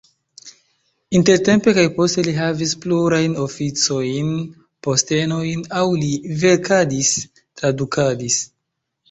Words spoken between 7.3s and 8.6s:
tradukadis.